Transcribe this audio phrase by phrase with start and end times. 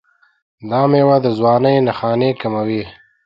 [0.69, 2.83] دا میوه د ځوانۍ نښانې کموي.